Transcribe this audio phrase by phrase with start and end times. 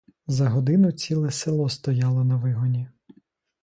[0.27, 2.87] За годину ціле село стояло на вигоні.